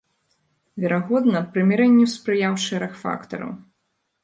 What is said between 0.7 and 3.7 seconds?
Верагодна, прымірэнню спрыяў шэраг фактараў.